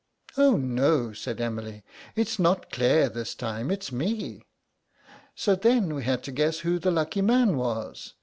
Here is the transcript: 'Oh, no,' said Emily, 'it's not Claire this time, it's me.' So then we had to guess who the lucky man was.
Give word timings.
'Oh, 0.35 0.57
no,' 0.57 1.13
said 1.13 1.39
Emily, 1.39 1.83
'it's 2.15 2.39
not 2.39 2.71
Claire 2.71 3.07
this 3.07 3.35
time, 3.35 3.69
it's 3.69 3.91
me.' 3.91 4.41
So 5.35 5.53
then 5.53 5.93
we 5.93 6.03
had 6.05 6.23
to 6.23 6.31
guess 6.31 6.61
who 6.61 6.79
the 6.79 6.89
lucky 6.89 7.21
man 7.21 7.55
was. 7.55 8.15